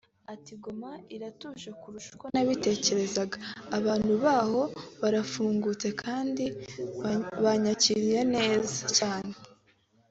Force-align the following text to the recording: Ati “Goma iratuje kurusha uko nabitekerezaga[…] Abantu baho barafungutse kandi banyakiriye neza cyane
Ati 0.33 0.53
“Goma 0.63 0.91
iratuje 1.15 1.69
kurusha 1.81 2.09
uko 2.15 2.25
nabitekerezaga[…] 2.33 3.35
Abantu 3.77 4.13
baho 4.25 4.61
barafungutse 5.01 5.87
kandi 6.03 6.45
banyakiriye 7.43 8.19
neza 8.35 8.77
cyane 8.97 9.33